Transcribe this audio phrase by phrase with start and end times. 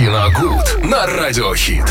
[0.00, 1.84] Киногуд на Радиохит.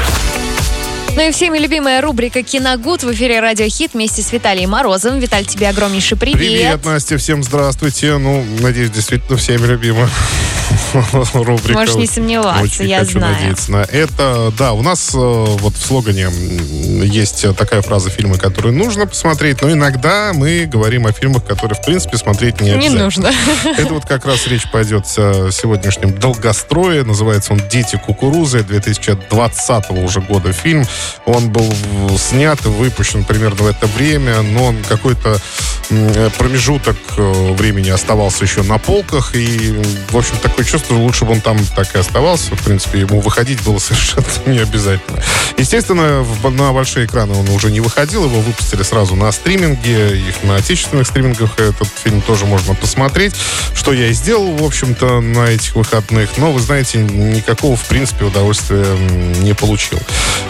[1.15, 5.19] Ну и всеми любимая рубрика «Киногуд» в эфире «Радио Хит» вместе с Виталием Морозовым.
[5.19, 6.39] Виталь, тебе огромнейший привет.
[6.39, 8.17] Привет, Настя, всем здравствуйте.
[8.17, 10.09] Ну, надеюсь, действительно всеми любима
[11.33, 11.73] рубрика.
[11.73, 13.33] Можешь не сомневаться, Очень я хочу знаю.
[13.35, 14.53] надеяться на это.
[14.57, 16.29] Да, у нас э, вот в слогане
[17.05, 21.85] есть такая фраза фильмы, которые нужно посмотреть, но иногда мы говорим о фильмах, которые, в
[21.85, 23.03] принципе, смотреть не Не обязательно.
[23.03, 23.31] нужно.
[23.77, 27.03] Это вот как раз речь пойдет о сегодняшнем долгострое.
[27.03, 28.63] Называется он «Дети кукурузы».
[28.63, 30.85] 2020 уже года фильм.
[31.25, 31.71] Он был
[32.17, 35.39] снят и выпущен примерно в это время, но он какой-то
[35.89, 39.35] м, промежуток э, времени оставался еще на полках.
[39.35, 42.55] И, в общем, такое чувство, лучше бы он там так и оставался.
[42.55, 45.21] В принципе, ему выходить было совершенно не обязательно.
[45.57, 48.25] Естественно, в- на большие экраны он уже не выходил.
[48.25, 50.17] Его выпустили сразу на стриминге.
[50.17, 53.35] Их на отечественных стримингах этот фильм тоже можно посмотреть.
[53.73, 56.37] Что я и сделал, в общем-то, на этих выходных.
[56.37, 58.85] Но, вы знаете, никакого, в принципе, удовольствия
[59.41, 59.99] не получил.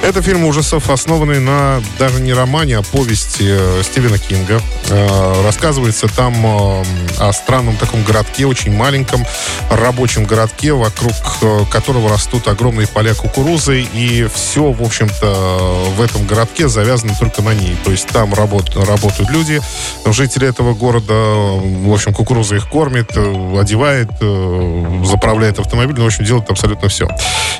[0.02, 4.62] Это фильм ужасов, основанный на даже не романе, а повести э, Стивена Кинга.
[4.90, 6.84] Э, Рассказывается там э,
[7.20, 9.26] о странном таком городке, очень маленьком
[9.70, 16.26] рабочем городке, вокруг э, которого растут огромные поля кукурузы, и все, в общем-то, в этом
[16.26, 17.76] городке завязано только на ней.
[17.84, 19.62] То есть там работ- работают люди,
[20.06, 26.08] жители этого города, в общем, кукуруза их кормит, э, одевает, э, заправляет автомобиль, ну, в
[26.08, 27.08] общем, делает абсолютно все.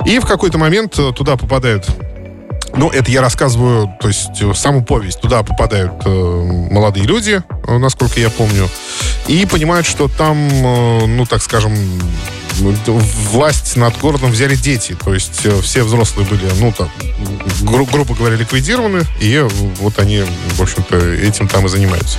[0.04, 1.86] И в какой-то момент туда попадают
[2.74, 5.20] ну, это я рассказываю, то есть саму повесть.
[5.20, 8.68] Туда попадают э, молодые люди, насколько я помню,
[9.26, 11.72] и понимают, что там, э, ну, так скажем,
[12.60, 14.96] власть над городом взяли дети.
[15.02, 16.88] То есть э, все взрослые были, ну, так,
[17.62, 19.48] гру- грубо говоря, ликвидированы, и э,
[19.80, 20.24] вот они,
[20.56, 22.18] в общем-то, этим там и занимаются.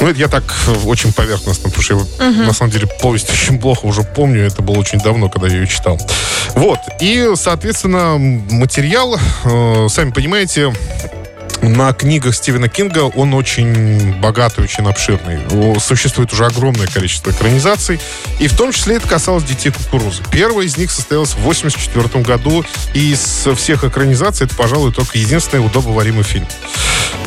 [0.00, 3.58] Ну, это я так э, очень поверхностно, потому что я, на самом деле, повесть очень
[3.58, 6.00] плохо уже помню, это было очень давно, когда я ее читал.
[6.54, 10.72] Вот, и, соответственно, материал, э, сами понимаете,
[11.68, 15.40] на книгах Стивена Кинга он очень богатый, очень обширный.
[15.80, 18.00] Существует уже огромное количество экранизаций,
[18.38, 20.22] и в том числе это касалось «Детей кукурузы».
[20.30, 25.64] Первая из них состоялась в 1984 году, и из всех экранизаций это, пожалуй, только единственный
[25.64, 26.46] удобоваримый фильм.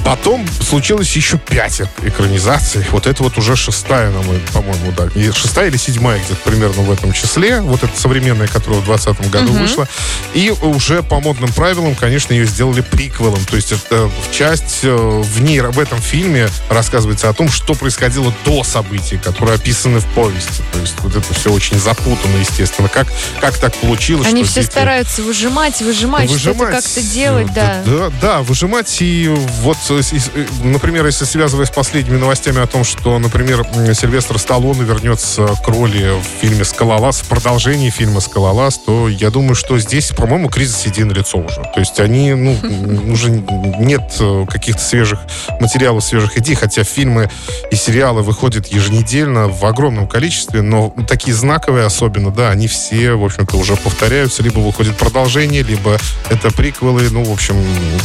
[0.06, 2.86] Потом случилось еще пять экранизаций.
[2.92, 5.08] Вот это вот уже шестая, на мой, по-моему, да.
[5.16, 7.62] И шестая или седьмая где-то примерно в этом числе.
[7.62, 9.88] Вот эта современная, которая в 2020 году вышла.
[10.34, 13.44] И уже по модным правилам, конечно, ее сделали приквелом.
[13.46, 17.74] То есть это в часть, э, в ней, в этом фильме рассказывается о том, что
[17.74, 20.62] происходило до событий, которые описаны в повести.
[20.72, 22.88] То есть вот это все очень запутанно, естественно.
[22.90, 23.08] Как,
[23.42, 27.84] как так получилось, Они все дети- стараются выжимать, выжимать, что-то как-то делать, да.
[27.86, 28.96] да, да, выжимать.
[29.02, 29.28] И
[29.62, 33.66] вот, э, с- с- э, например, если связывая с последними новостями о том, что, например,
[33.94, 39.56] Сильвестр Сталлоне вернется к роли в фильме «Скалолаз», в продолжении фильма «Скалолаз», то я думаю,
[39.56, 41.62] что здесь, по-моему, кризис на лицо уже.
[41.74, 42.58] То есть они, ну,
[43.12, 45.20] уже нет э, каких-то свежих
[45.60, 47.30] материалов, свежих идей, хотя фильмы
[47.72, 53.24] и сериалы выходят еженедельно в огромном количестве, но такие знаковые особенно, да, они все, в
[53.26, 55.98] общем-то, уже повторяются, либо выходит продолжение, либо
[56.30, 57.56] это приквелы, ну, в общем,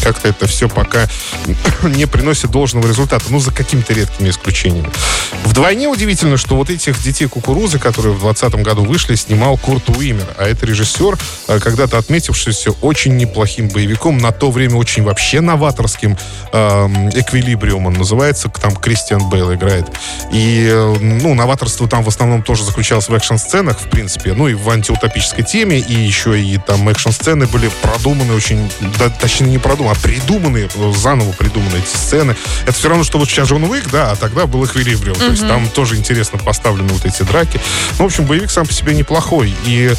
[0.03, 1.09] как-то это все пока
[1.83, 4.91] не приносит должного результата, ну, за какими-то редкими исключениями.
[5.45, 10.27] Вдвойне удивительно, что вот этих детей кукурузы, которые в 2020 году вышли, снимал Курт Уимер,
[10.39, 11.19] а это режиссер,
[11.49, 16.17] э, когда-то отметившийся очень неплохим боевиком, на то время очень вообще новаторским
[16.53, 19.87] эм, «Эквилибриум» он называется, там Кристиан Бейл играет.
[20.33, 24.55] И, э, ну, новаторство там в основном тоже заключалось в экшн-сценах, в принципе, ну, и
[24.55, 29.97] в антиутопической теме, и еще и там экшн-сцены были продуманы очень, да, точнее, не продуманы,
[29.97, 32.37] а придуманы, э, заново придуманы эти сцены.
[32.63, 35.17] Это все равно, что вот сейчас Джон Уик, да, а тогда был «Эквилибриум».
[35.19, 37.61] То есть там тоже интересно поставлены вот эти драки.
[37.99, 39.53] Ну, в общем, боевик сам по себе неплохой.
[39.65, 39.93] И,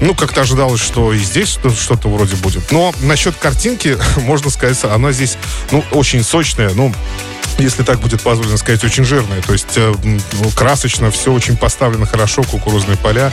[0.00, 2.70] ну, как-то ожидалось, что и здесь что- что-то вроде будет.
[2.72, 5.36] Но насчет картинки, можно сказать, она здесь,
[5.70, 6.94] ну, очень сочная, ну,
[7.58, 9.40] если так будет позволено сказать, очень жирная.
[9.42, 13.32] То есть э, ну, красочно, все очень поставлено хорошо, кукурузные поля.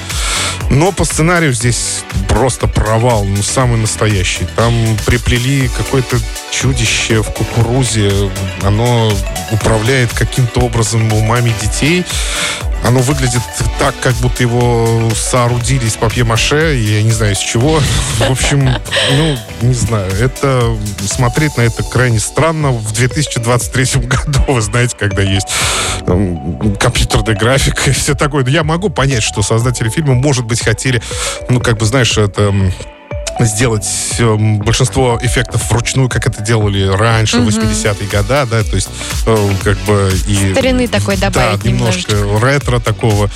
[0.70, 4.46] Но по сценарию здесь просто провал, ну, самый настоящий.
[4.56, 4.74] Там
[5.06, 6.18] приплели какое-то
[6.52, 8.32] чудище в кукурузе.
[8.62, 9.12] Оно
[9.52, 12.06] управляет каким-то образом умами детей.
[12.86, 13.42] Оно выглядит
[13.80, 17.80] так, как будто его соорудили из папье-маше, я не знаю из чего.
[18.18, 18.70] В общем,
[19.12, 25.22] ну, не знаю, это смотреть на это крайне странно в 2023 году, вы знаете, когда
[25.22, 25.48] есть
[26.80, 28.44] компьютерная графика и все такое.
[28.44, 31.02] Но я могу понять, что создатели фильма, может быть, хотели,
[31.50, 32.54] ну, как бы, знаешь, это
[33.40, 33.88] сделать
[34.20, 38.90] э, большинство эффектов вручную, как это делали раньше, в 80-е годы, да, то есть
[39.26, 40.52] э, как бы и...
[40.54, 43.30] Старины такой добавить Да, немножко ретро такого.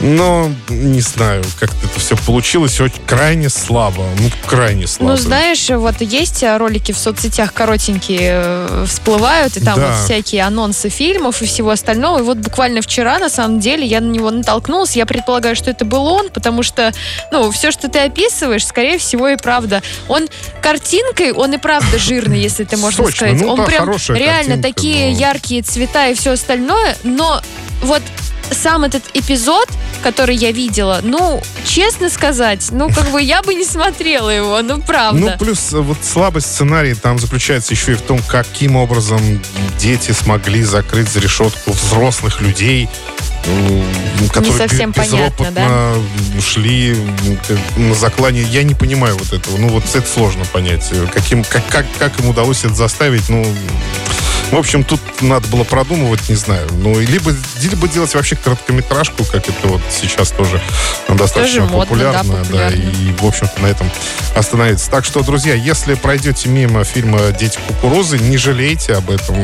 [0.00, 2.80] Но не знаю, как это все получилось.
[2.80, 4.04] Очень крайне слабо.
[4.18, 5.12] Ну, крайне слабо.
[5.12, 9.88] Ну, знаешь, вот есть ролики в соцсетях коротенькие э, всплывают, и там Да.
[9.88, 12.20] вот всякие анонсы фильмов и всего остального.
[12.20, 14.96] И вот буквально вчера, на самом деле, я на него натолкнулась.
[14.96, 16.92] Я предполагаю, что это был он, потому что,
[17.30, 19.82] ну, все, что ты описываешь, скорее всего, и правда.
[20.08, 20.28] Он
[20.62, 23.28] картинкой, он и правда жирный, если это можно Сочный.
[23.30, 23.40] сказать.
[23.40, 27.40] Ну он да, прям реально картинка, такие но- яркие цвета и все остальное, но
[27.82, 28.02] вот
[28.50, 29.68] сам этот эпизод,
[30.02, 34.80] который я видела, ну, честно сказать, ну, как бы я бы не смотрела его, ну,
[34.82, 35.20] правда.
[35.20, 39.20] Ну, плюс э, вот слабость сценария там заключается еще и в том, каким образом
[39.78, 42.88] дети смогли закрыть за решетку взрослых людей,
[43.46, 45.94] м, которые совсем бе- понятно, безропотно
[46.40, 46.94] шли
[47.46, 48.44] к- на заклание.
[48.44, 49.56] Я не понимаю вот этого.
[49.56, 50.90] Ну, вот это сложно понять.
[51.12, 53.44] Каким, как, как, как им удалось это заставить, ну...
[54.50, 56.68] В общем, тут надо было продумывать, не знаю.
[56.72, 57.32] Ну, либо,
[57.62, 60.60] либо делать вообще короткометражку, как это вот сейчас тоже
[61.08, 62.44] достаточно Тоже модно, да, популярно.
[62.44, 62.74] популярно.
[62.74, 63.90] и, в общем-то, на этом
[64.34, 64.90] остановиться.
[64.90, 69.36] Так что, друзья, если пройдете мимо фильма «Дети кукурузы», не жалейте об этом.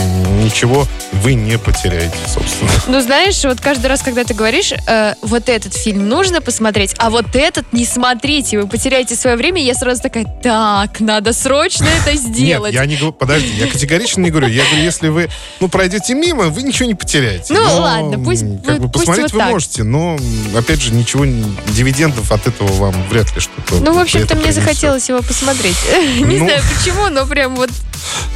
[0.45, 2.71] Ничего вы не потеряете, собственно.
[2.89, 7.11] Ну, знаешь, вот каждый раз, когда ты говоришь, э, вот этот фильм нужно посмотреть, а
[7.11, 12.17] вот этот не смотрите, вы потеряете свое время, я сразу такая, так, надо срочно это
[12.17, 12.73] сделать.
[12.73, 14.49] Нет, я не говорю, подожди, я категорично не говорю.
[14.49, 15.29] Я говорю, если вы,
[15.61, 17.53] ну, пройдете мимо, вы ничего не потеряете.
[17.53, 19.51] Ну, Но, ладно, пусть- как бы, пусть посмотреть вот вы так.
[19.51, 20.19] можете, но,
[20.57, 21.25] опять же, ничего,
[21.69, 25.77] дивидендов от этого вам вряд ли что-то Ну, в общем-то, мне захотелось его посмотреть.
[26.17, 26.47] Не Ну.
[26.47, 27.71] знаю почему, но прям вот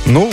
[0.07, 0.31] Ну,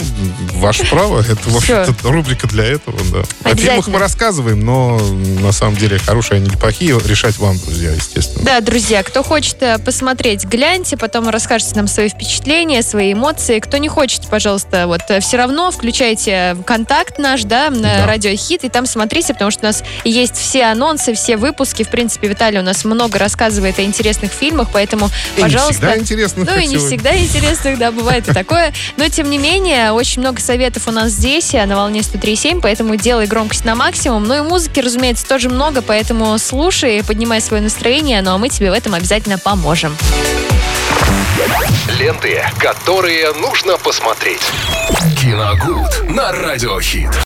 [0.54, 1.20] ваше право.
[1.22, 3.50] Это, в общем-то, рубрика для этого, да.
[3.52, 4.98] О фильмах мы рассказываем, но
[5.42, 8.44] на самом деле хорошие они или плохие, решать вам, друзья, естественно.
[8.46, 13.60] Да, друзья, кто хочет э, посмотреть, гляньте, потом расскажите нам свои впечатления, свои эмоции.
[13.60, 18.06] Кто не хочет, пожалуйста, вот все равно включайте контакт наш, да, на Да.
[18.06, 21.84] радио Хит, и там смотрите, потому что у нас есть все анонсы, все выпуски.
[21.84, 25.74] В принципе, Виталий у нас много рассказывает о интересных фильмах, поэтому, И не пожалуйста.
[25.74, 26.46] всегда интересно.
[26.50, 28.74] Ну и не всегда интересных, да, бывает и такое.
[28.98, 33.28] Но, тем не менее, очень много советов у нас здесь, на волне 103.7, поэтому делай
[33.28, 34.24] громкость на максимум.
[34.24, 38.72] Ну и музыки, разумеется, тоже много, поэтому слушай, поднимай свое настроение, ну а мы тебе
[38.72, 39.96] в этом обязательно поможем.
[42.00, 44.42] Ленты, которые нужно посмотреть.
[45.20, 47.10] Киногуд на радиохит.